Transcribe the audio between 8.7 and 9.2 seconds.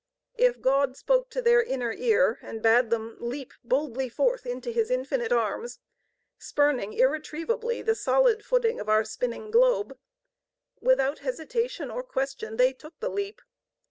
of our